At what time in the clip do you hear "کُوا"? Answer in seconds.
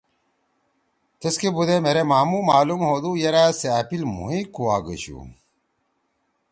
4.53-4.77